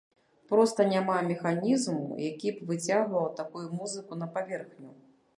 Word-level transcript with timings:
Проста 0.51 0.85
няма 0.91 1.17
механізму, 1.31 2.07
які 2.29 2.53
б 2.55 2.69
выцягваў 2.69 3.27
такую 3.41 3.67
музыку 3.83 4.17
на 4.23 4.29
паверхню. 4.39 4.89